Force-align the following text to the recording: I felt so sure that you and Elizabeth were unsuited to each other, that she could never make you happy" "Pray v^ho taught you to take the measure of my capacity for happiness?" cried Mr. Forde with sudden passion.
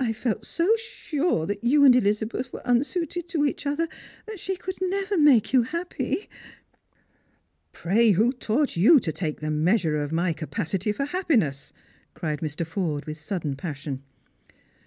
I 0.00 0.14
felt 0.14 0.46
so 0.46 0.74
sure 0.78 1.44
that 1.44 1.62
you 1.62 1.84
and 1.84 1.94
Elizabeth 1.94 2.50
were 2.50 2.62
unsuited 2.66 3.28
to 3.28 3.44
each 3.44 3.66
other, 3.66 3.88
that 4.24 4.40
she 4.40 4.56
could 4.56 4.78
never 4.80 5.18
make 5.18 5.52
you 5.52 5.64
happy" 5.64 6.30
"Pray 7.72 8.10
v^ho 8.14 8.32
taught 8.38 8.78
you 8.78 8.98
to 8.98 9.12
take 9.12 9.40
the 9.40 9.50
measure 9.50 10.00
of 10.02 10.12
my 10.12 10.32
capacity 10.32 10.92
for 10.92 11.04
happiness?" 11.04 11.74
cried 12.14 12.40
Mr. 12.40 12.66
Forde 12.66 13.04
with 13.04 13.18
sudden 13.20 13.54
passion. 13.54 14.00